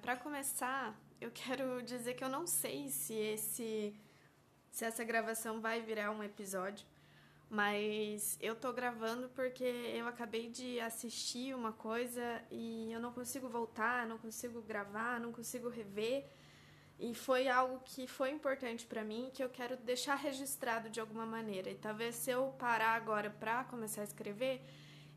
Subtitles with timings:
[0.00, 3.94] Para começar, eu quero dizer que eu não sei se esse
[4.70, 6.86] se essa gravação vai virar um episódio,
[7.50, 13.48] mas eu tô gravando porque eu acabei de assistir uma coisa e eu não consigo
[13.50, 16.24] voltar, não consigo gravar, não consigo rever.
[16.98, 21.26] E foi algo que foi importante para mim, que eu quero deixar registrado de alguma
[21.26, 21.68] maneira.
[21.68, 24.62] E talvez se eu parar agora para começar a escrever,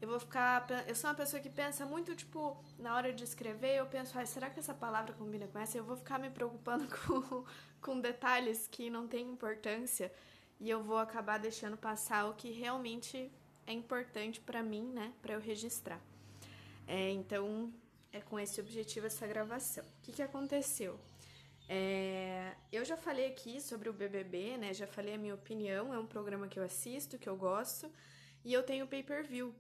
[0.06, 0.68] eu vou ficar.
[0.88, 4.26] Eu sou uma pessoa que pensa muito, tipo, na hora de escrever, eu penso, ah,
[4.26, 5.78] será que essa palavra combina com essa?
[5.78, 7.44] Eu vou ficar me preocupando com,
[7.82, 10.12] com detalhes que não têm importância
[10.60, 13.32] e eu vou acabar deixando passar o que realmente
[13.66, 16.00] é importante para mim, né, para eu registrar.
[16.88, 17.74] É, então,
[18.14, 19.84] é com esse objetivo essa gravação.
[19.84, 21.00] O que, que aconteceu?
[21.68, 24.72] É, eu já falei aqui sobre o BBB, né?
[24.72, 25.92] Já falei a minha opinião.
[25.92, 27.92] É um programa que eu assisto, que eu gosto,
[28.44, 29.52] e eu tenho pay-per-view.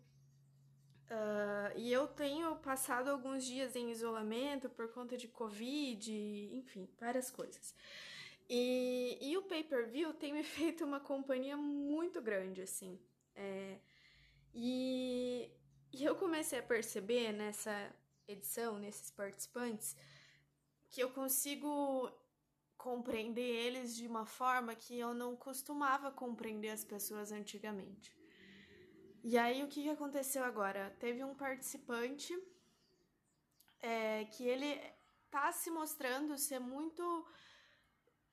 [1.05, 6.11] Uh, e eu tenho passado alguns dias em isolamento por conta de Covid,
[6.53, 7.75] enfim, várias coisas.
[8.49, 12.99] E, e o pay-per-view tem me feito uma companhia muito grande, assim.
[13.35, 13.77] É,
[14.53, 15.51] e,
[15.93, 17.93] e eu comecei a perceber nessa
[18.27, 19.95] edição, nesses participantes,
[20.89, 22.11] que eu consigo
[22.77, 28.15] compreender eles de uma forma que eu não costumava compreender as pessoas antigamente.
[29.27, 30.95] E aí, o que, aconteceu agora?
[30.99, 32.31] Teve um participante
[33.81, 34.79] é, que ele
[35.31, 37.25] tá se mostrando ser muito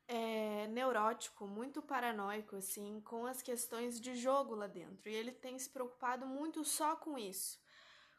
[0.07, 5.09] é, neurótico, muito paranoico, assim, com as questões de jogo lá dentro.
[5.09, 7.59] E ele tem se preocupado muito só com isso.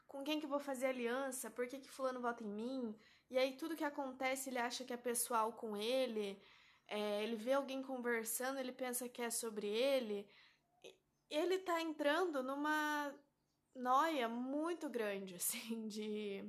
[0.08, 1.48] Com quem que eu vou fazer aliança?
[1.48, 2.98] Por que, que fulano vota em mim?
[3.30, 6.42] E aí tudo que acontece ele acha que é pessoal com ele.
[6.88, 10.28] É, ele vê alguém conversando, ele pensa que é sobre ele.
[11.30, 13.14] Ele tá entrando numa
[13.74, 16.44] noia muito grande, assim, de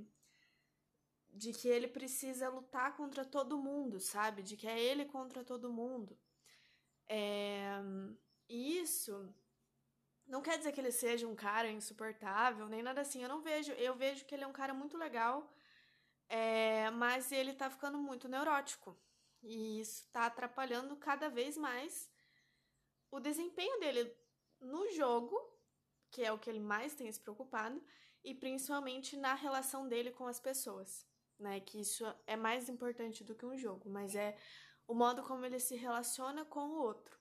[1.36, 4.42] de que ele precisa lutar contra todo mundo, sabe?
[4.42, 6.18] De que é ele contra todo mundo.
[7.08, 7.78] É...
[8.48, 9.34] E isso
[10.26, 13.22] não quer dizer que ele seja um cara insuportável, nem nada assim.
[13.22, 13.74] Eu não vejo.
[13.74, 15.54] Eu vejo que ele é um cara muito legal,
[16.30, 16.90] é...
[16.92, 18.98] mas ele tá ficando muito neurótico.
[19.44, 22.10] E isso tá atrapalhando cada vez mais
[23.12, 24.06] o desempenho dele
[24.60, 25.36] no jogo,
[26.12, 27.82] que é o que ele mais tem se preocupado,
[28.24, 31.06] e principalmente na relação dele com as pessoas
[31.40, 31.60] né?
[31.60, 34.38] Que isso é mais importante do que um jogo, mas é
[34.88, 37.18] o modo como ele se relaciona com o outro.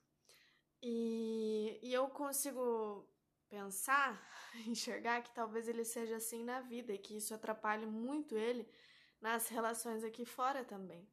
[0.81, 3.07] E, e eu consigo
[3.49, 4.21] pensar,
[4.67, 8.67] enxergar que talvez ele seja assim na vida e que isso atrapalhe muito ele
[9.21, 11.07] nas relações aqui fora também.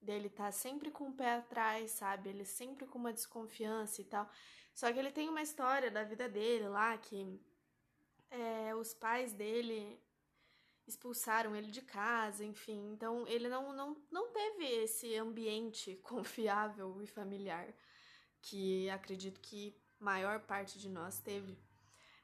[0.00, 2.30] Dele tá sempre com o pé atrás, sabe?
[2.30, 4.30] Ele sempre com uma desconfiança e tal.
[4.78, 7.40] Só que ele tem uma história da vida dele lá que
[8.30, 10.00] é, os pais dele
[10.86, 12.92] expulsaram ele de casa, enfim.
[12.92, 17.74] Então ele não, não, não teve esse ambiente confiável e familiar
[18.40, 21.58] que acredito que maior parte de nós teve.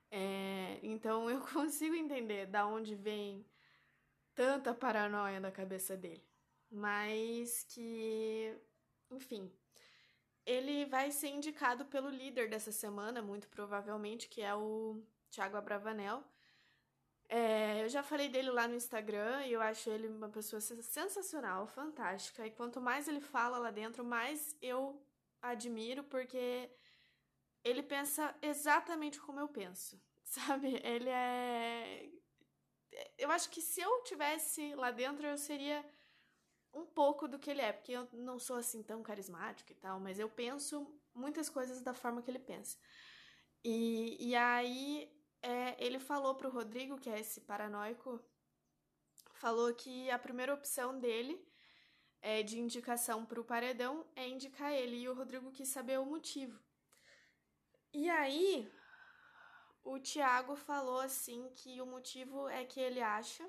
[0.09, 3.45] É, então eu consigo entender da onde vem
[4.33, 6.25] tanta paranoia na cabeça dele.
[6.71, 8.57] Mas que,
[9.11, 9.53] enfim,
[10.47, 16.25] ele vai ser indicado pelo líder dessa semana, muito provavelmente, que é o Thiago Abravanel
[17.29, 21.67] é, eu já falei dele lá no Instagram e eu acho ele uma pessoa sensacional,
[21.67, 22.47] fantástica.
[22.47, 25.03] E quanto mais ele fala lá dentro, mais eu
[25.43, 26.71] admiro, porque
[27.63, 30.81] ele pensa exatamente como eu penso, sabe?
[30.85, 32.09] Ele é.
[33.19, 35.85] Eu acho que se eu tivesse lá dentro, eu seria
[36.75, 40.01] um pouco do que ele é, porque eu não sou assim tão carismático e tal,
[40.01, 42.77] mas eu penso muitas coisas da forma que ele pensa.
[43.63, 45.11] E, e aí
[45.43, 48.21] é, ele falou pro Rodrigo, que é esse paranoico,
[49.35, 51.41] falou que a primeira opção dele
[52.21, 54.97] é, de indicação pro paredão é indicar ele.
[54.97, 56.59] E o Rodrigo quis saber o motivo.
[57.93, 58.73] E aí,
[59.85, 63.47] o Thiago falou assim que o motivo é que ele acha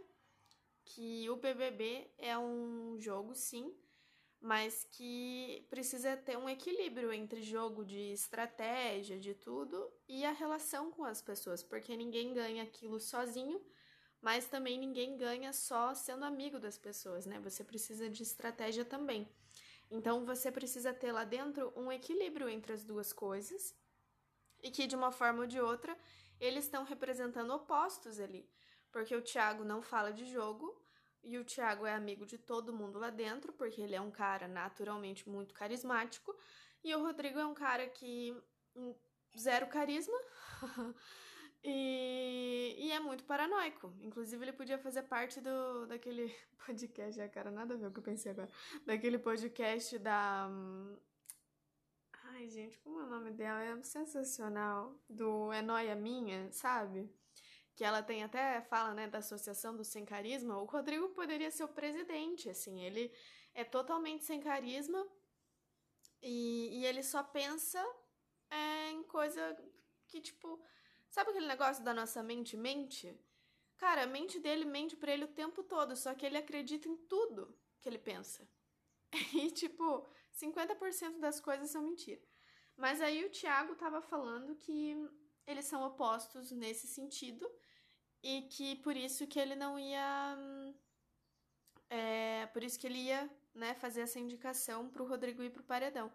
[0.86, 3.76] que o BBB é um jogo, sim,
[4.40, 10.92] mas que precisa ter um equilíbrio entre jogo de estratégia, de tudo, e a relação
[10.92, 13.60] com as pessoas, porque ninguém ganha aquilo sozinho,
[14.22, 17.40] mas também ninguém ganha só sendo amigo das pessoas, né?
[17.40, 19.28] Você precisa de estratégia também.
[19.90, 23.76] Então você precisa ter lá dentro um equilíbrio entre as duas coisas
[24.64, 25.98] e que de uma forma ou de outra
[26.40, 28.50] eles estão representando opostos ali,
[28.96, 30.74] porque o Thiago não fala de jogo
[31.22, 34.48] e o Thiago é amigo de todo mundo lá dentro, porque ele é um cara
[34.48, 36.34] naturalmente muito carismático,
[36.82, 38.34] e o Rodrigo é um cara que
[38.74, 38.96] hum,
[39.38, 40.18] zero carisma.
[41.68, 43.92] E, e, é muito paranoico.
[44.00, 46.32] Inclusive, ele podia fazer parte do daquele
[46.64, 47.20] podcast.
[47.20, 48.48] É, cara, nada a ver o que eu pensei agora.
[48.86, 50.48] Daquele podcast da.
[50.48, 50.96] Hum,
[52.26, 53.64] ai, gente, como é o nome dela?
[53.64, 54.94] É sensacional.
[55.10, 57.12] Do É Noia Minha, sabe?
[57.76, 60.58] Que ela tem até, fala, né, da Associação do Sem Carisma.
[60.58, 62.82] O Rodrigo poderia ser o presidente, assim.
[62.82, 63.12] Ele
[63.54, 65.06] é totalmente sem carisma
[66.22, 67.84] e, e ele só pensa
[68.50, 69.58] é, em coisa
[70.08, 70.62] que, tipo
[71.16, 73.18] Sabe aquele negócio da nossa mente mente?
[73.78, 76.98] Cara, a mente dele mente pra ele o tempo todo, só que ele acredita em
[77.08, 78.46] tudo que ele pensa.
[79.34, 82.22] E, tipo, 50% das coisas são mentira.
[82.76, 84.94] Mas aí o Thiago tava falando que
[85.48, 87.50] eles são opostos nesse sentido
[88.26, 90.36] e que por isso que ele não ia.
[91.88, 96.12] É, por isso que ele ia né, fazer essa indicação pro Rodrigo ir pro paredão.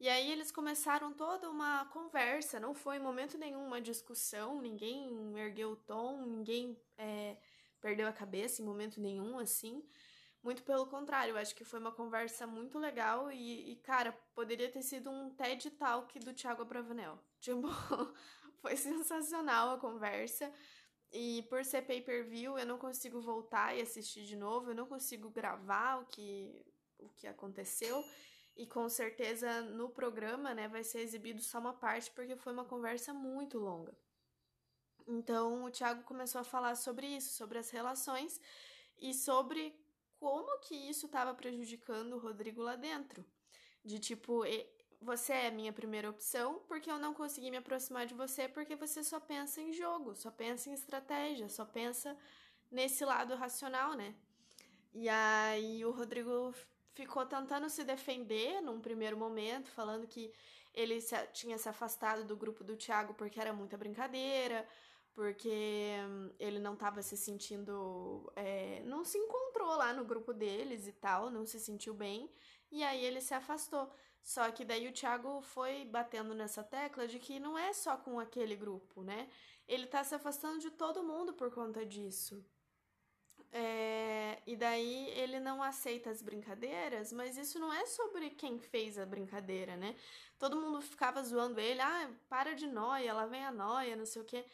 [0.00, 5.38] E aí eles começaram toda uma conversa, não foi em momento nenhum uma discussão, ninguém
[5.38, 7.36] ergueu o tom, ninguém é,
[7.80, 9.84] perdeu a cabeça em momento nenhum, assim.
[10.42, 14.82] Muito pelo contrário, acho que foi uma conversa muito legal e, e cara, poderia ter
[14.82, 17.16] sido um TED Talk do Thiago Abravanel.
[17.38, 17.68] Tipo,
[18.60, 20.52] foi sensacional a conversa.
[21.12, 25.28] E por ser pay-per-view, eu não consigo voltar e assistir de novo, eu não consigo
[25.28, 26.64] gravar o que,
[26.98, 28.02] o que aconteceu.
[28.56, 32.64] E com certeza no programa, né, vai ser exibido só uma parte porque foi uma
[32.64, 33.94] conversa muito longa.
[35.06, 38.40] Então o Thiago começou a falar sobre isso, sobre as relações
[38.98, 39.78] e sobre
[40.18, 43.24] como que isso estava prejudicando o Rodrigo lá dentro.
[43.84, 44.44] De tipo,
[45.02, 49.02] você é minha primeira opção porque eu não consegui me aproximar de você porque você
[49.02, 52.16] só pensa em jogo, só pensa em estratégia, só pensa
[52.70, 54.14] nesse lado racional, né?
[54.94, 56.54] E aí o Rodrigo
[56.94, 60.32] ficou tentando se defender num primeiro momento, falando que
[60.74, 60.98] ele
[61.32, 64.66] tinha se afastado do grupo do Thiago porque era muita brincadeira,
[65.14, 68.32] porque hum, ele não estava se sentindo.
[68.36, 72.30] É, não se encontrou lá no grupo deles e tal, não se sentiu bem,
[72.70, 73.90] e aí ele se afastou.
[74.22, 78.20] Só que daí o Thiago foi batendo nessa tecla de que não é só com
[78.20, 79.28] aquele grupo, né?
[79.66, 82.44] Ele tá se afastando de todo mundo por conta disso.
[83.54, 88.98] É, e daí ele não aceita as brincadeiras, mas isso não é sobre quem fez
[88.98, 89.94] a brincadeira, né?
[90.38, 94.22] Todo mundo ficava zoando ele, ah, para de noia, lá vem a noia, não sei
[94.22, 94.44] o quê.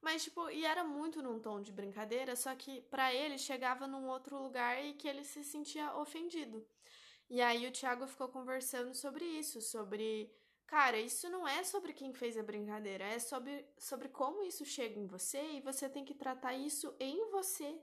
[0.00, 4.08] Mas, tipo, e era muito num tom de brincadeira, só que para ele chegava num
[4.08, 6.66] outro lugar e que ele se sentia ofendido.
[7.28, 10.32] E aí o Thiago ficou conversando sobre isso, sobre.
[10.66, 14.98] Cara, isso não é sobre quem fez a brincadeira, é sobre, sobre como isso chega
[14.98, 17.78] em você e você tem que tratar isso em você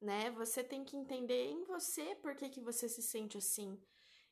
[0.00, 0.30] né?
[0.30, 3.78] Você tem que entender em você por que, que você se sente assim.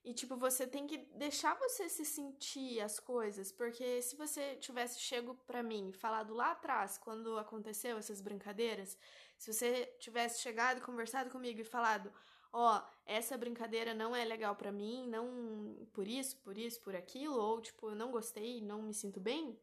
[0.04, 5.00] E, tipo, você tem que deixar você se sentir as coisas, porque se você tivesse
[5.00, 8.96] chego para mim e falado lá atrás, quando aconteceu essas brincadeiras,
[9.36, 12.12] se você tivesse chegado conversado comigo e falado,
[12.52, 17.38] ó, essa brincadeira não é legal para mim, não por isso, por isso, por aquilo,
[17.38, 19.58] ou tipo, eu não gostei, não me sinto bem,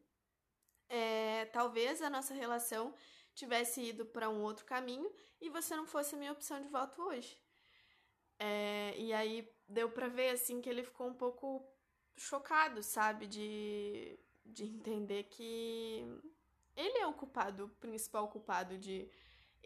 [0.88, 2.94] é, talvez a nossa relação
[3.34, 7.02] tivesse ido para um outro caminho e você não fosse a minha opção de voto
[7.02, 7.36] hoje.
[8.38, 11.66] É, e aí deu para ver assim que ele ficou um pouco
[12.16, 16.04] chocado, sabe, de, de entender que
[16.74, 19.08] ele é o culpado, o principal culpado de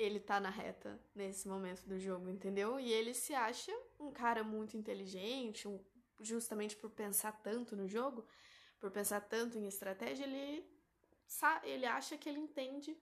[0.01, 2.81] ele tá na reta nesse momento do jogo, entendeu?
[2.81, 5.79] E ele se acha um cara muito inteligente, um,
[6.19, 8.27] justamente por pensar tanto no jogo,
[8.79, 10.67] por pensar tanto em estratégia, ele,
[11.65, 12.97] ele acha que ele entende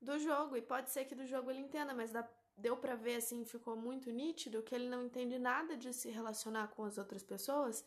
[0.00, 0.56] do jogo.
[0.56, 3.76] E pode ser que do jogo ele entenda, mas dá, deu para ver assim, ficou
[3.76, 7.84] muito nítido que ele não entende nada de se relacionar com as outras pessoas,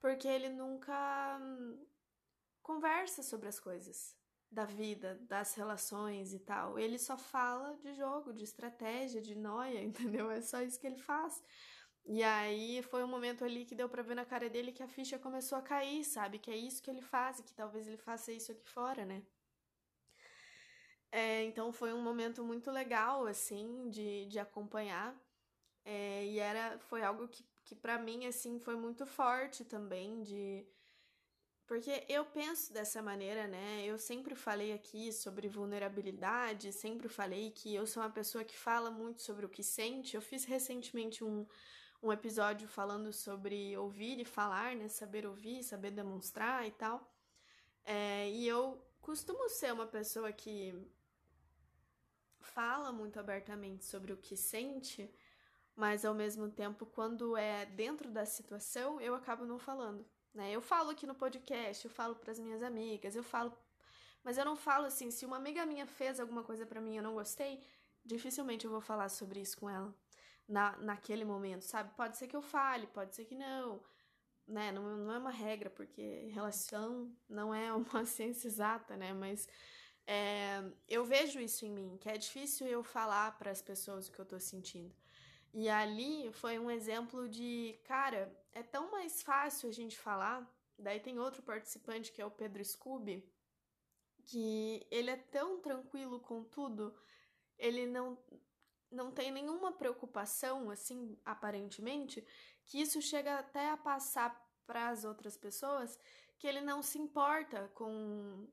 [0.00, 1.78] porque ele nunca hum,
[2.60, 4.16] conversa sobre as coisas
[4.54, 6.78] da vida, das relações e tal.
[6.78, 10.30] Ele só fala de jogo, de estratégia, de noia, entendeu?
[10.30, 11.42] É só isso que ele faz.
[12.06, 14.88] E aí foi um momento ali que deu para ver na cara dele que a
[14.88, 16.38] ficha começou a cair, sabe?
[16.38, 19.22] Que é isso que ele faz e que talvez ele faça isso aqui fora, né?
[21.10, 25.16] É, então foi um momento muito legal, assim, de, de acompanhar.
[25.84, 30.66] É, e era, foi algo que, que para mim, assim, foi muito forte também, de...
[31.66, 33.84] Porque eu penso dessa maneira, né?
[33.84, 38.90] Eu sempre falei aqui sobre vulnerabilidade, sempre falei que eu sou uma pessoa que fala
[38.90, 40.14] muito sobre o que sente.
[40.14, 41.46] Eu fiz recentemente um,
[42.02, 44.88] um episódio falando sobre ouvir e falar, né?
[44.88, 47.10] Saber ouvir, saber demonstrar e tal.
[47.82, 50.74] É, e eu costumo ser uma pessoa que
[52.40, 55.10] fala muito abertamente sobre o que sente,
[55.74, 60.06] mas ao mesmo tempo, quando é dentro da situação, eu acabo não falando.
[60.34, 60.50] Né?
[60.50, 63.56] Eu falo aqui no podcast, eu falo para as minhas amigas, eu falo,
[64.22, 65.10] mas eu não falo assim.
[65.10, 67.62] Se uma amiga minha fez alguma coisa para mim e eu não gostei,
[68.04, 69.94] dificilmente eu vou falar sobre isso com ela
[70.48, 71.94] na, naquele momento, sabe?
[71.94, 73.80] Pode ser que eu fale, pode ser que não,
[74.46, 74.72] né?
[74.72, 79.12] Não, não é uma regra, porque relação não é uma ciência exata, né?
[79.12, 79.48] Mas
[80.06, 84.12] é, eu vejo isso em mim, que é difícil eu falar para as pessoas o
[84.12, 84.94] que eu tô sentindo.
[85.52, 90.48] E ali foi um exemplo de, cara, é tão mais fácil a gente falar.
[90.78, 93.28] Daí tem outro participante que é o Pedro Scooby,
[94.26, 96.96] que ele é tão tranquilo com tudo,
[97.58, 98.18] ele não
[98.90, 102.24] não tem nenhuma preocupação, assim, aparentemente,
[102.64, 104.30] que isso chega até a passar
[104.64, 105.98] para as outras pessoas
[106.38, 108.46] que ele não se importa com,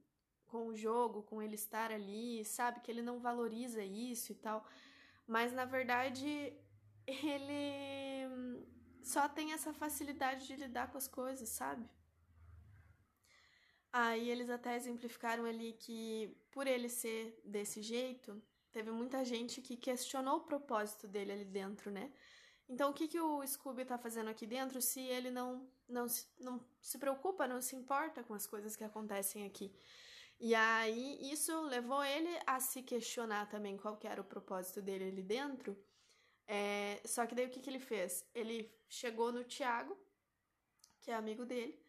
[0.47, 2.79] com o jogo, com ele estar ali, sabe?
[2.81, 4.65] Que ele não valoriza isso e tal.
[5.27, 6.53] Mas na verdade,
[7.05, 8.65] ele
[9.03, 11.87] só tem essa facilidade de lidar com as coisas, sabe?
[13.91, 18.41] Aí eles até exemplificaram ali que por ele ser desse jeito,
[18.71, 22.11] teve muita gente que questionou o propósito dele ali dentro, né?
[22.69, 26.25] Então, o que, que o Scooby tá fazendo aqui dentro se ele não, não, se,
[26.39, 29.73] não se preocupa, não se importa com as coisas que acontecem aqui?
[30.39, 35.09] E aí, isso levou ele a se questionar também qual que era o propósito dele
[35.09, 35.77] ali dentro.
[36.53, 38.25] É, só que daí o que, que ele fez?
[38.35, 39.97] Ele chegou no Tiago,
[40.99, 41.79] que é amigo dele,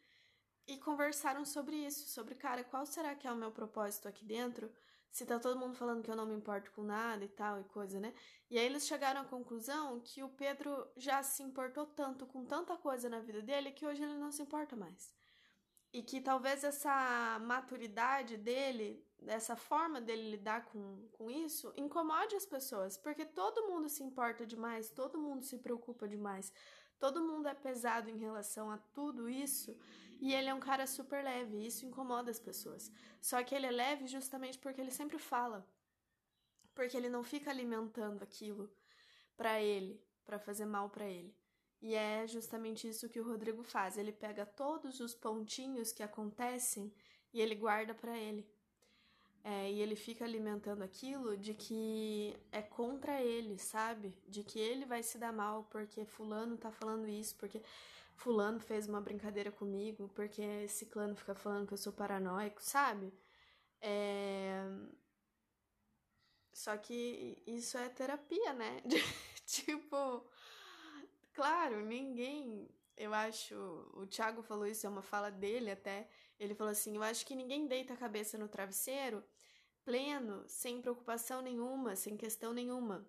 [0.68, 4.70] e conversaram sobre isso, sobre, cara, qual será que é o meu propósito aqui dentro?
[5.12, 7.64] se tá todo mundo falando que eu não me importo com nada e tal e
[7.64, 8.14] coisa, né?
[8.50, 12.78] E aí eles chegaram à conclusão que o Pedro já se importou tanto com tanta
[12.78, 15.12] coisa na vida dele que hoje ele não se importa mais.
[15.92, 22.46] E que talvez essa maturidade dele, essa forma dele lidar com, com isso, incomode as
[22.46, 26.52] pessoas, porque todo mundo se importa demais, todo mundo se preocupa demais.
[26.98, 29.76] Todo mundo é pesado em relação a tudo isso
[30.20, 32.92] e ele é um cara super leve, e isso incomoda as pessoas.
[33.20, 35.66] Só que ele é leve justamente porque ele sempre fala.
[36.72, 38.72] Porque ele não fica alimentando aquilo
[39.36, 41.36] para ele, para fazer mal para ele.
[41.80, 43.98] E é justamente isso que o Rodrigo faz.
[43.98, 46.94] Ele pega todos os pontinhos que acontecem
[47.32, 48.48] e ele guarda para ele.
[49.44, 54.14] É, e ele fica alimentando aquilo de que é contra ele, sabe?
[54.28, 57.60] De que ele vai se dar mal porque fulano tá falando isso, porque
[58.14, 63.12] fulano fez uma brincadeira comigo, porque ciclano fica falando que eu sou paranoico, sabe?
[63.80, 64.62] É...
[66.52, 68.80] Só que isso é terapia, né?
[69.46, 70.24] tipo,
[71.32, 73.54] claro, ninguém eu acho,
[73.94, 76.08] o Thiago falou isso, é uma fala dele até.
[76.38, 79.24] Ele falou assim: Eu acho que ninguém deita a cabeça no travesseiro
[79.84, 83.08] pleno, sem preocupação nenhuma, sem questão nenhuma.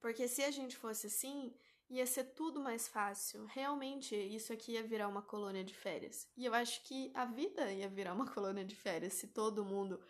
[0.00, 1.54] Porque se a gente fosse assim,
[1.88, 3.44] ia ser tudo mais fácil.
[3.46, 6.28] Realmente, isso aqui ia virar uma colônia de férias.
[6.36, 10.02] E eu acho que a vida ia virar uma colônia de férias se todo mundo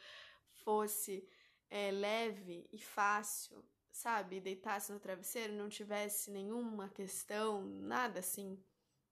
[0.65, 1.29] fosse
[1.69, 4.41] é, leve e fácil, sabe?
[4.41, 8.63] Deitasse no travesseiro, não tivesse nenhuma questão, nada assim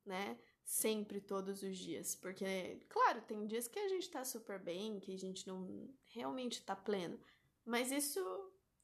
[0.08, 0.38] né?
[0.68, 2.14] Sempre, todos os dias.
[2.14, 6.62] Porque, claro, tem dias que a gente tá super bem, que a gente não realmente
[6.62, 7.18] tá pleno.
[7.64, 8.20] Mas isso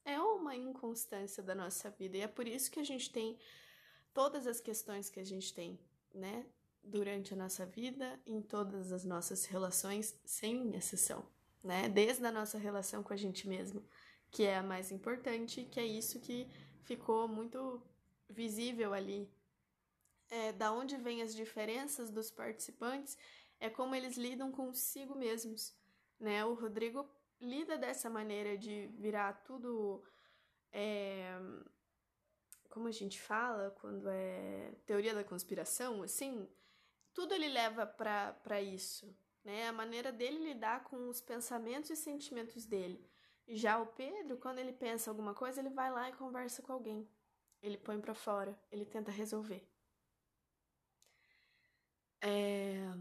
[0.03, 2.17] é uma inconstância da nossa vida.
[2.17, 3.37] E é por isso que a gente tem
[4.15, 5.79] todas as questões que a gente tem,
[6.11, 6.47] né?
[6.83, 11.23] Durante a nossa vida, em todas as nossas relações, sem exceção,
[11.63, 11.87] né?
[11.87, 13.85] Desde a nossa relação com a gente mesmo,
[14.31, 16.49] que é a mais importante, que é isso que
[16.83, 17.79] ficou muito
[18.27, 19.29] visível ali
[20.29, 23.17] é, da onde vêm as diferenças dos participantes
[23.59, 25.75] é como eles lidam consigo mesmos,
[26.19, 26.43] né?
[26.45, 30.03] O Rodrigo lida dessa maneira de virar tudo
[30.71, 31.37] é,
[32.69, 36.49] como a gente fala quando é teoria da conspiração, assim,
[37.13, 39.67] tudo ele leva para isso, né?
[39.69, 43.09] A maneira dele lidar com os pensamentos e sentimentos dele.
[43.47, 47.07] Já o Pedro, quando ele pensa alguma coisa, ele vai lá e conversa com alguém.
[47.61, 49.65] Ele põe para fora, ele tenta resolver.
[52.25, 52.91] É...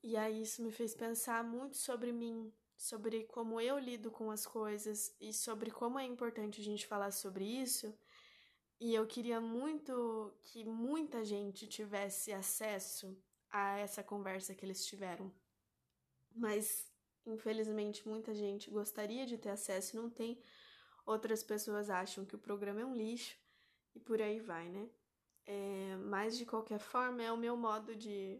[0.00, 4.46] E aí isso me fez pensar muito sobre mim, sobre como eu lido com as
[4.46, 7.92] coisas e sobre como é importante a gente falar sobre isso.
[8.80, 15.34] E eu queria muito que muita gente tivesse acesso a essa conversa que eles tiveram.
[16.32, 16.86] Mas,
[17.26, 20.40] infelizmente, muita gente gostaria de ter acesso e não tem.
[21.04, 23.36] Outras pessoas acham que o programa é um lixo
[23.96, 24.88] e por aí vai, né?
[25.50, 28.38] É, mas de qualquer forma é o meu modo de,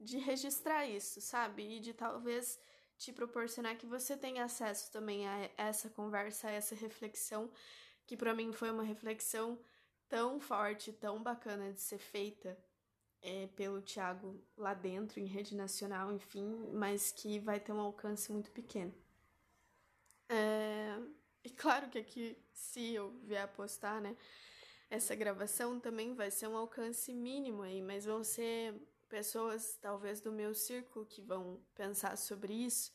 [0.00, 1.76] de registrar isso, sabe?
[1.76, 2.58] E de talvez
[2.98, 7.48] te proporcionar que você tenha acesso também a essa conversa, a essa reflexão,
[8.04, 9.56] que para mim foi uma reflexão
[10.08, 12.58] tão forte, tão bacana de ser feita
[13.22, 18.32] é, pelo Tiago lá dentro, em rede nacional, enfim, mas que vai ter um alcance
[18.32, 18.92] muito pequeno.
[20.28, 20.98] É,
[21.44, 24.16] e claro que aqui, se eu vier a postar, né,
[24.88, 28.74] essa gravação também vai ser um alcance mínimo aí, mas vão ser
[29.08, 32.92] pessoas, talvez do meu círculo, que vão pensar sobre isso.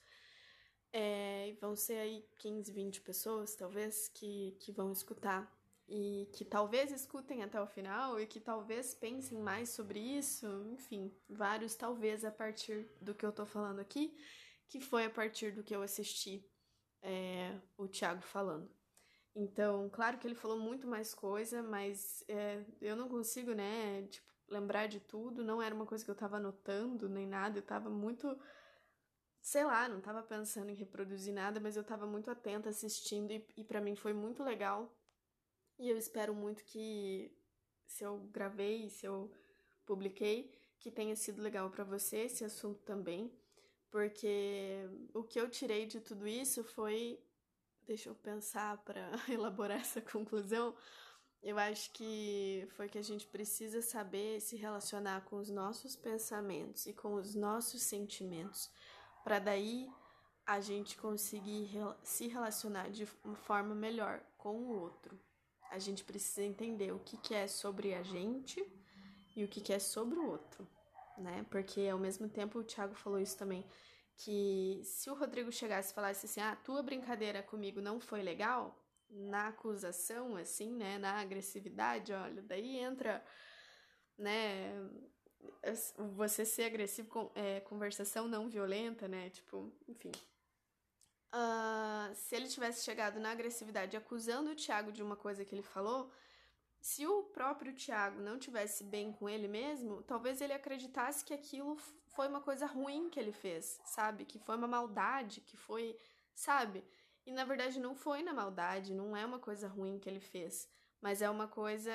[0.93, 5.49] É, vão ser aí 15, 20 pessoas, talvez, que, que vão escutar
[5.87, 11.13] e que talvez escutem até o final e que talvez pensem mais sobre isso, enfim,
[11.29, 14.17] vários talvez a partir do que eu tô falando aqui,
[14.69, 16.49] que foi a partir do que eu assisti
[17.01, 18.69] é, o Thiago falando.
[19.35, 24.27] Então, claro que ele falou muito mais coisa, mas é, eu não consigo, né, tipo,
[24.49, 27.89] lembrar de tudo, não era uma coisa que eu tava anotando nem nada, eu tava
[27.89, 28.37] muito
[29.41, 33.45] sei lá, não tava pensando em reproduzir nada, mas eu tava muito atenta assistindo e,
[33.57, 34.95] e para mim foi muito legal.
[35.79, 37.31] E eu espero muito que
[37.87, 39.31] se eu gravei, se eu
[39.85, 43.31] publiquei, que tenha sido legal para você esse assunto também,
[43.89, 47.19] porque o que eu tirei de tudo isso foi,
[47.91, 50.73] deixa eu pensar para elaborar essa conclusão,
[51.43, 56.85] eu acho que foi que a gente precisa saber se relacionar com os nossos pensamentos
[56.85, 58.71] e com os nossos sentimentos,
[59.25, 59.89] para daí
[60.45, 61.69] a gente conseguir
[62.01, 65.19] se relacionar de uma forma melhor com o outro.
[65.69, 68.65] A gente precisa entender o que, que é sobre a gente
[69.35, 70.65] e o que, que é sobre o outro,
[71.17, 71.45] né?
[71.49, 73.65] Porque ao mesmo tempo o Thiago falou isso também,
[74.23, 78.77] que se o Rodrigo chegasse e falasse assim, ah, tua brincadeira comigo não foi legal,
[79.09, 83.23] na acusação, assim, né, na agressividade, olha, daí entra,
[84.17, 84.73] né,
[86.15, 90.11] você ser agressivo com é, conversação não violenta, né, tipo, enfim.
[91.33, 95.61] Uh, se ele tivesse chegado na agressividade acusando o Thiago de uma coisa que ele
[95.61, 96.11] falou,
[96.79, 101.77] se o próprio Thiago não tivesse bem com ele mesmo, talvez ele acreditasse que aquilo
[102.15, 104.25] foi uma coisa ruim que ele fez, sabe?
[104.25, 105.97] Que foi uma maldade, que foi,
[106.33, 106.83] sabe?
[107.25, 110.67] E na verdade não foi na maldade, não é uma coisa ruim que ele fez,
[111.01, 111.91] mas é uma coisa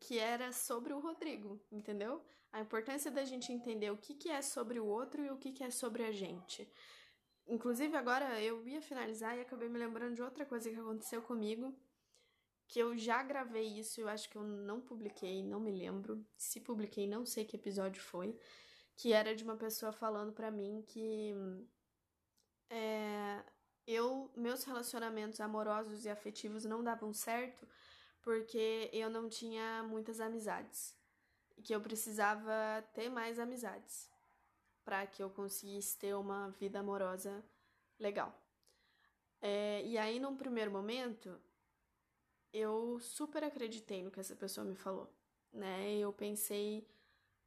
[0.00, 2.24] que era sobre o Rodrigo, entendeu?
[2.52, 5.52] A importância da gente entender o que, que é sobre o outro e o que,
[5.52, 6.70] que é sobre a gente.
[7.46, 11.74] Inclusive, agora eu ia finalizar e acabei me lembrando de outra coisa que aconteceu comigo,
[12.68, 16.24] que eu já gravei isso, eu acho que eu não publiquei, não me lembro.
[16.36, 18.38] Se publiquei, não sei que episódio foi,
[18.96, 21.34] que era de uma pessoa falando para mim que
[22.70, 23.42] é,
[23.86, 27.66] eu meus relacionamentos amorosos e afetivos não davam certo
[28.22, 30.96] porque eu não tinha muitas amizades
[31.56, 34.10] e que eu precisava ter mais amizades
[34.84, 37.44] para que eu conseguisse ter uma vida amorosa
[37.98, 38.36] legal.
[39.40, 41.40] É, e aí, num primeiro momento,
[42.52, 45.12] eu super acreditei no que essa pessoa me falou,
[45.52, 45.96] né?
[45.96, 46.86] Eu pensei,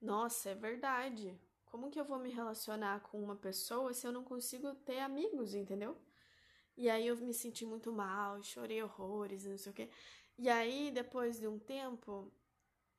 [0.01, 1.39] nossa, é verdade.
[1.65, 5.53] Como que eu vou me relacionar com uma pessoa se eu não consigo ter amigos,
[5.53, 5.97] entendeu?
[6.77, 9.89] E aí eu me senti muito mal, chorei horrores, não sei o quê.
[10.37, 12.31] E aí, depois de um tempo,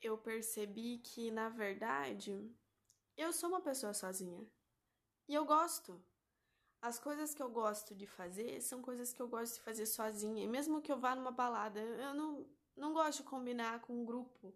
[0.02, 2.50] eu percebi que, na verdade,
[3.16, 4.46] eu sou uma pessoa sozinha.
[5.28, 6.02] E eu gosto.
[6.80, 10.44] As coisas que eu gosto de fazer são coisas que eu gosto de fazer sozinha.
[10.44, 14.04] E mesmo que eu vá numa balada, eu não, não gosto de combinar com um
[14.04, 14.54] grupo.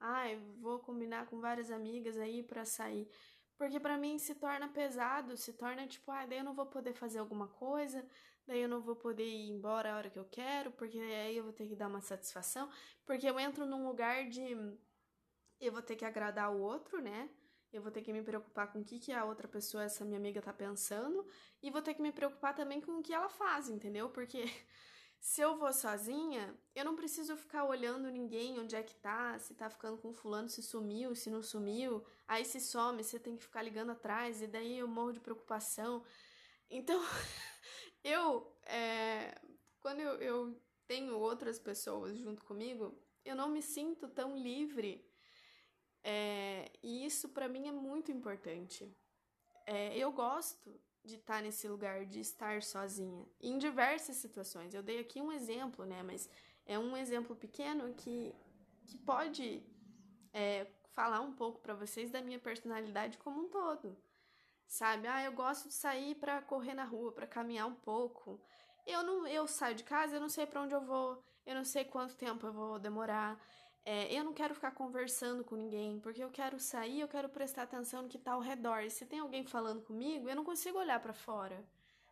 [0.00, 3.08] Ai, vou combinar com várias amigas aí para sair.
[3.56, 6.94] Porque para mim se torna pesado, se torna tipo, ah, daí eu não vou poder
[6.94, 8.06] fazer alguma coisa,
[8.46, 11.44] daí eu não vou poder ir embora a hora que eu quero, porque aí eu
[11.44, 12.70] vou ter que dar uma satisfação,
[13.04, 14.56] porque eu entro num lugar de
[15.60, 17.28] eu vou ter que agradar o outro, né?
[17.72, 20.18] Eu vou ter que me preocupar com o que, que a outra pessoa, essa minha
[20.18, 21.26] amiga, tá pensando,
[21.62, 24.08] e vou ter que me preocupar também com o que ela faz, entendeu?
[24.10, 24.44] Porque
[25.20, 29.54] se eu vou sozinha, eu não preciso ficar olhando ninguém, onde é que tá, se
[29.54, 32.02] tá ficando com fulano, se sumiu, se não sumiu.
[32.26, 36.02] Aí se some, você tem que ficar ligando atrás, e daí eu morro de preocupação.
[36.70, 36.98] Então,
[38.02, 39.38] eu, é,
[39.80, 45.06] quando eu, eu tenho outras pessoas junto comigo, eu não me sinto tão livre.
[46.02, 48.90] É, e isso para mim é muito importante.
[49.66, 53.26] É, eu gosto de estar tá nesse lugar, de estar sozinha.
[53.40, 54.74] Em diversas situações.
[54.74, 56.02] Eu dei aqui um exemplo, né?
[56.02, 56.28] Mas
[56.66, 58.34] é um exemplo pequeno que,
[58.86, 59.62] que pode
[60.32, 63.96] é, falar um pouco para vocês da minha personalidade como um todo.
[64.66, 65.08] Sabe?
[65.08, 68.40] Ah, eu gosto de sair para correr na rua, para caminhar um pouco.
[68.86, 71.64] Eu não, eu saio de casa, eu não sei para onde eu vou, eu não
[71.64, 73.40] sei quanto tempo eu vou demorar.
[73.84, 77.62] É, eu não quero ficar conversando com ninguém, porque eu quero sair, eu quero prestar
[77.62, 78.80] atenção no que tá ao redor.
[78.80, 81.64] E se tem alguém falando comigo, eu não consigo olhar para fora.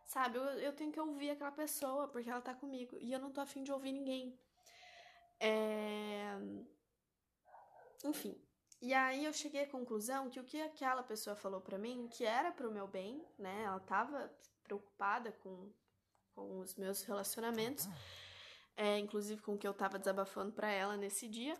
[0.05, 0.37] Sabe?
[0.37, 2.97] Eu, eu tenho que ouvir aquela pessoa, porque ela tá comigo.
[2.99, 4.37] E eu não tô afim de ouvir ninguém.
[5.39, 6.35] É...
[8.03, 8.35] Enfim.
[8.81, 12.25] E aí eu cheguei à conclusão que o que aquela pessoa falou para mim, que
[12.25, 13.63] era pro meu bem, né?
[13.63, 14.31] Ela tava
[14.63, 15.71] preocupada com,
[16.33, 17.87] com os meus relacionamentos
[18.79, 21.53] é, inclusive com o que eu tava desabafando para ela nesse dia.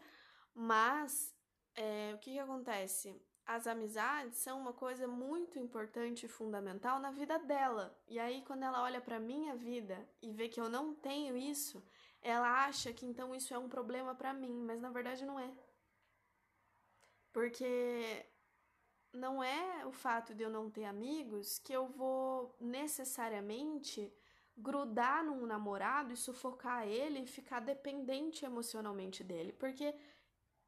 [0.55, 1.36] Mas
[1.75, 3.21] é, o que, que acontece?
[3.45, 7.93] As amizades são uma coisa muito importante e fundamental na vida dela.
[8.08, 11.84] E aí, quando ela olha para minha vida e vê que eu não tenho isso,
[12.21, 15.51] ela acha que então isso é um problema para mim, mas na verdade não é.
[17.34, 18.25] Porque
[19.12, 24.13] não é o fato de eu não ter amigos que eu vou necessariamente
[24.60, 29.95] grudar num namorado e sufocar ele e ficar dependente emocionalmente dele, porque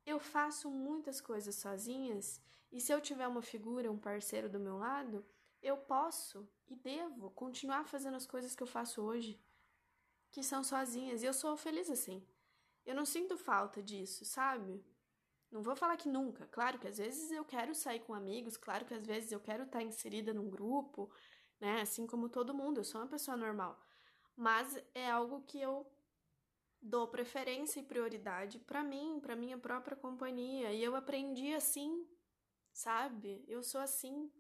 [0.06, 4.78] eu faço muitas coisas sozinhas e se eu tiver uma figura, um parceiro do meu
[4.78, 5.26] lado,
[5.62, 9.40] eu posso e devo continuar fazendo as coisas que eu faço hoje,
[10.32, 12.26] que são sozinhas, e eu sou feliz assim.
[12.86, 14.84] Eu não sinto falta disso, sabe?
[15.52, 16.48] Não vou falar que nunca.
[16.48, 19.64] Claro que às vezes eu quero sair com amigos, claro que às vezes eu quero
[19.64, 21.12] estar inserida num grupo,
[21.62, 21.82] né?
[21.82, 23.80] Assim como todo mundo, eu sou uma pessoa normal.
[24.36, 25.86] Mas é algo que eu
[26.82, 30.74] dou preferência e prioridade para mim, para minha própria companhia.
[30.74, 32.06] E eu aprendi assim,
[32.74, 33.46] sabe?
[33.48, 34.32] Eu sou assim.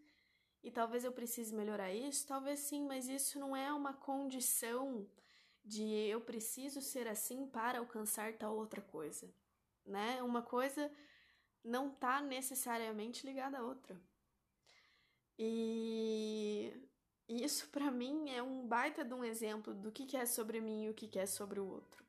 [0.63, 5.07] E talvez eu precise melhorar isso, talvez sim, mas isso não é uma condição
[5.63, 9.33] de eu preciso ser assim para alcançar tal outra coisa,
[9.85, 10.21] né?
[10.21, 10.91] Uma coisa
[11.63, 13.99] não tá necessariamente ligada à outra.
[15.37, 16.71] E
[17.31, 20.59] e isso para mim é um baita de um exemplo do que, que é sobre
[20.59, 22.03] mim e o que, que é sobre o outro.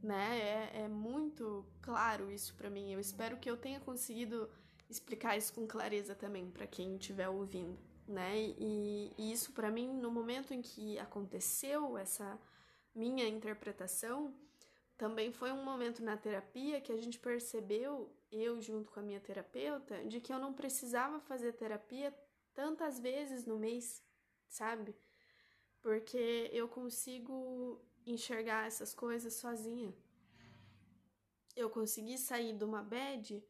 [0.00, 0.38] Né?
[0.38, 2.92] É, é muito claro isso para mim.
[2.92, 4.48] Eu espero que eu tenha conseguido
[4.88, 7.76] explicar isso com clareza também para quem estiver ouvindo,
[8.06, 8.38] né?
[8.38, 12.38] E, e isso para mim, no momento em que aconteceu essa
[12.94, 14.32] minha interpretação,
[14.96, 19.18] também foi um momento na terapia que a gente percebeu, eu junto com a minha
[19.18, 22.14] terapeuta, de que eu não precisava fazer terapia
[22.54, 24.02] tantas vezes no mês,
[24.48, 24.96] sabe?
[25.80, 29.94] Porque eu consigo enxergar essas coisas sozinha.
[31.56, 33.42] Eu consegui sair de uma bad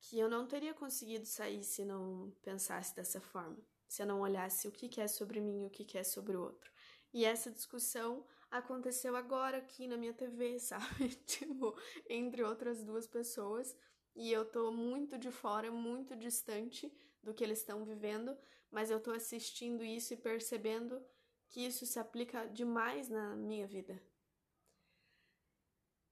[0.00, 3.58] que eu não teria conseguido sair se não pensasse dessa forma,
[3.88, 6.42] se eu não olhasse o que é sobre mim e o que é sobre o
[6.42, 6.70] outro.
[7.12, 11.08] E essa discussão aconteceu agora aqui na minha TV, sabe?
[11.26, 11.74] tipo,
[12.08, 13.76] entre outras duas pessoas.
[14.14, 16.90] E eu tô muito de fora, muito distante
[17.26, 18.38] do que eles estão vivendo,
[18.70, 21.04] mas eu tô assistindo isso e percebendo
[21.48, 24.00] que isso se aplica demais na minha vida.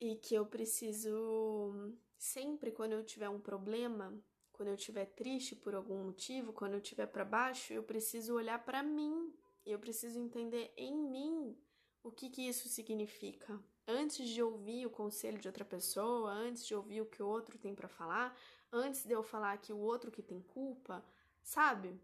[0.00, 4.20] E que eu preciso sempre quando eu tiver um problema,
[4.53, 8.64] quando eu estiver triste por algum motivo, quando eu estiver para baixo, eu preciso olhar
[8.64, 9.33] para mim.
[9.64, 11.57] Eu preciso entender em mim
[12.03, 13.59] o que que isso significa.
[13.87, 17.57] Antes de ouvir o conselho de outra pessoa, antes de ouvir o que o outro
[17.57, 18.37] tem para falar,
[18.75, 21.05] antes de eu falar que o outro que tem culpa,
[21.43, 21.99] sabe?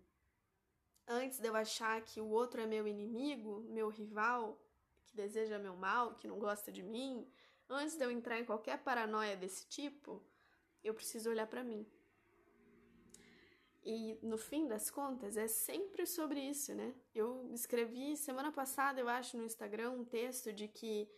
[1.07, 4.57] Antes de eu achar que o outro é meu inimigo, meu rival,
[5.05, 7.29] que deseja meu mal, que não gosta de mim,
[7.69, 10.23] antes de eu entrar em qualquer paranoia desse tipo,
[10.85, 11.85] eu preciso olhar para mim.
[13.83, 16.95] E no fim das contas é sempre sobre isso, né?
[17.13, 21.11] Eu escrevi semana passada, eu acho, no Instagram um texto de que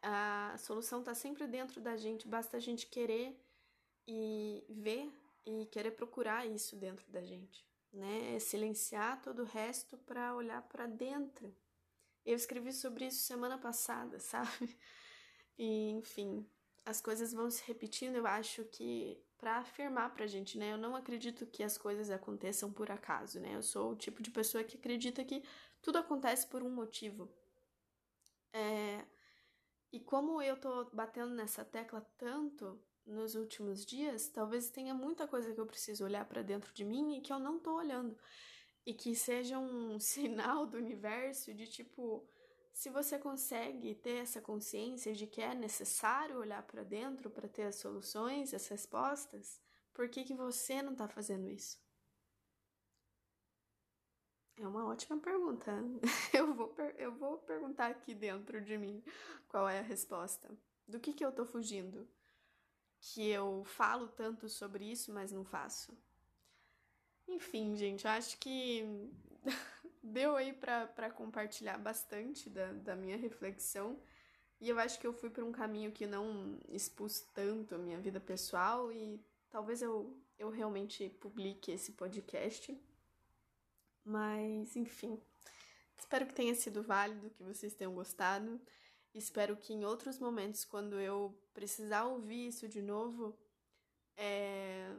[0.00, 3.36] a solução está sempre dentro da gente, basta a gente querer
[4.06, 5.12] e ver
[5.44, 8.34] e querer procurar isso dentro da gente, né?
[8.34, 11.54] É silenciar todo o resto para olhar para dentro.
[12.24, 14.76] Eu escrevi sobre isso semana passada, sabe?
[15.58, 16.46] E, enfim,
[16.84, 20.72] as coisas vão se repetindo, eu acho que para afirmar pra gente, né?
[20.72, 23.54] Eu não acredito que as coisas aconteçam por acaso, né?
[23.54, 25.42] Eu sou o tipo de pessoa que acredita que
[25.82, 27.30] tudo acontece por um motivo.
[28.52, 29.04] É,
[29.92, 35.52] e como eu tô batendo nessa tecla tanto nos últimos dias, talvez tenha muita coisa
[35.52, 38.18] que eu preciso olhar para dentro de mim e que eu não tô olhando.
[38.84, 42.28] E que seja um sinal do universo de tipo,
[42.72, 47.62] se você consegue ter essa consciência de que é necessário olhar para dentro para ter
[47.64, 49.60] as soluções, as respostas,
[49.94, 51.78] por que, que você não está fazendo isso?
[54.58, 55.72] É uma ótima pergunta.
[56.32, 59.02] Eu vou, eu vou perguntar aqui dentro de mim
[59.48, 60.48] qual é a resposta.
[60.86, 62.08] Do que, que eu tô fugindo?
[63.00, 65.96] Que eu falo tanto sobre isso, mas não faço.
[67.28, 68.84] Enfim, gente, acho que
[70.02, 74.00] deu aí para compartilhar bastante da, da minha reflexão.
[74.60, 77.98] E eu acho que eu fui por um caminho que não expus tanto a minha
[77.98, 82.78] vida pessoal e talvez eu, eu realmente publique esse podcast.
[84.04, 85.20] Mas, enfim,
[85.98, 88.60] espero que tenha sido válido, que vocês tenham gostado.
[89.16, 93.34] Espero que em outros momentos, quando eu precisar ouvir isso de novo,
[94.14, 94.94] é...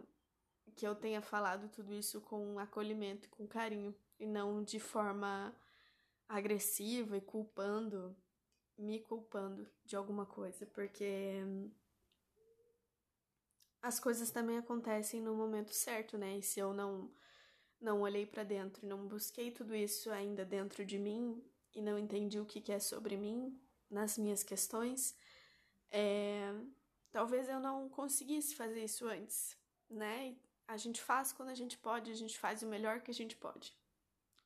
[0.76, 5.56] que eu tenha falado tudo isso com acolhimento com carinho, e não de forma
[6.28, 8.18] agressiva e culpando
[8.76, 11.44] me culpando de alguma coisa, porque
[13.82, 16.38] as coisas também acontecem no momento certo, né?
[16.38, 17.12] E se eu não
[17.80, 21.44] não olhei para dentro não busquei tudo isso ainda dentro de mim
[21.76, 23.56] e não entendi o que, que é sobre mim
[23.90, 25.16] nas minhas questões,
[25.90, 26.54] é,
[27.12, 29.58] talvez eu não conseguisse fazer isso antes,
[29.90, 30.36] né?
[30.68, 33.36] A gente faz quando a gente pode, a gente faz o melhor que a gente
[33.36, 33.74] pode,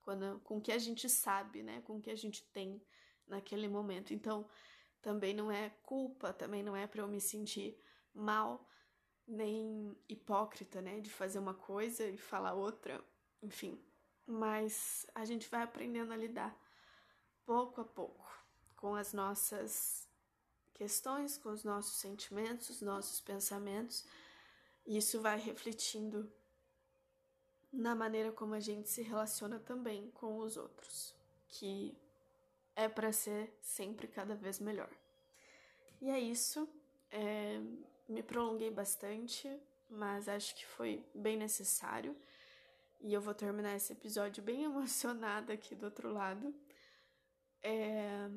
[0.02, 1.82] quando, com o que a gente sabe, né?
[1.82, 2.82] Com o que a gente tem
[3.28, 4.14] naquele momento.
[4.14, 4.48] Então,
[5.02, 7.76] também não é culpa, também não é para eu me sentir
[8.14, 8.68] mal,
[9.28, 13.04] nem hipócrita, né, de fazer uma coisa e falar outra,
[13.42, 13.82] enfim.
[14.28, 16.56] Mas a gente vai aprendendo a lidar
[17.46, 18.41] pouco a pouco
[18.82, 20.10] com as nossas
[20.74, 24.04] questões, com os nossos sentimentos, os nossos pensamentos.
[24.88, 26.30] E isso vai refletindo
[27.72, 31.16] na maneira como a gente se relaciona também com os outros,
[31.48, 31.96] que
[32.76, 34.90] é para ser sempre cada vez melhor.
[36.02, 36.68] E é isso.
[37.12, 37.62] É,
[38.10, 39.48] me prolonguei bastante,
[39.88, 42.18] mas acho que foi bem necessário.
[43.00, 46.52] E eu vou terminar esse episódio bem emocionada aqui do outro lado.
[47.62, 48.28] É...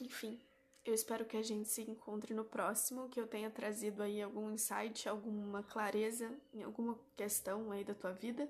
[0.00, 0.38] Enfim,
[0.84, 4.52] eu espero que a gente se encontre no próximo, que eu tenha trazido aí algum
[4.52, 8.48] insight, alguma clareza em alguma questão aí da tua vida.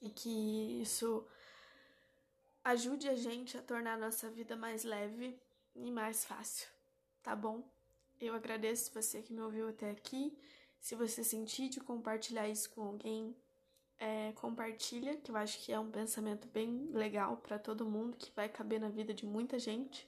[0.00, 1.24] E que isso
[2.64, 5.38] ajude a gente a tornar a nossa vida mais leve
[5.74, 6.68] e mais fácil,
[7.22, 7.62] tá bom?
[8.20, 10.36] Eu agradeço você que me ouviu até aqui.
[10.80, 13.36] Se você sentir de compartilhar isso com alguém,
[13.98, 18.32] é, compartilha, que eu acho que é um pensamento bem legal para todo mundo, que
[18.34, 20.07] vai caber na vida de muita gente.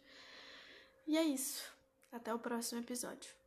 [1.07, 1.65] E é isso.
[2.13, 3.40] Até o próximo episódio.